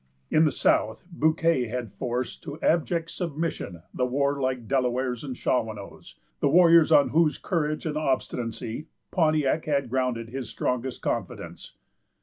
[0.31, 6.49] In the south, Bouquet had forced to abject submission the warlike Delawares and Shawanoes, the
[6.49, 11.75] warriors on whose courage and obstinacy Pontiac had grounded his strongest confidence.